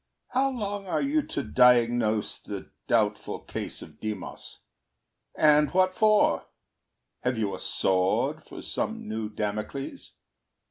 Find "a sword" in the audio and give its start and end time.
7.53-8.43